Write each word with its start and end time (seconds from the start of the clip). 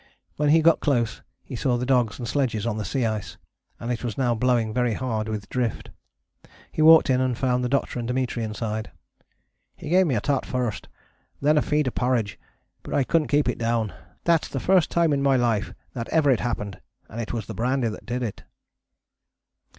When 0.35 0.49
he 0.49 0.63
got 0.63 0.79
close 0.79 1.21
he 1.43 1.55
saw 1.55 1.77
the 1.77 1.85
dogs 1.85 2.17
and 2.17 2.27
sledges 2.27 2.65
on 2.65 2.77
the 2.77 2.83
sea 2.85 3.05
ice, 3.05 3.37
and 3.79 3.91
it 3.91 4.03
was 4.03 4.17
now 4.17 4.33
blowing 4.33 4.73
very 4.73 4.95
hard 4.95 5.29
with 5.29 5.47
drift. 5.47 5.91
He 6.71 6.81
walked 6.81 7.11
in 7.11 7.21
and 7.21 7.37
found 7.37 7.63
the 7.63 7.69
Doctor 7.69 7.99
and 7.99 8.07
Dimitri 8.07 8.43
inside. 8.43 8.89
"He 9.75 9.89
gave 9.89 10.07
me 10.07 10.15
a 10.15 10.19
tot 10.19 10.43
first, 10.43 10.87
and 11.39 11.49
then 11.49 11.57
a 11.59 11.61
feed 11.61 11.85
of 11.85 11.93
porridge 11.93 12.39
but 12.81 12.95
I 12.95 13.03
couldn't 13.03 13.27
keep 13.27 13.47
it 13.47 13.59
down: 13.59 13.93
thats 14.23 14.47
the 14.47 14.59
first 14.59 14.89
time 14.89 15.13
in 15.13 15.21
my 15.21 15.35
life 15.35 15.71
that 15.93 16.09
ever 16.09 16.31
it 16.31 16.39
happened, 16.39 16.81
and 17.07 17.21
it 17.21 17.31
was 17.31 17.45
the 17.45 17.53
brandy 17.53 17.89
that 17.89 18.07
did 18.07 18.23
it." 18.23 18.41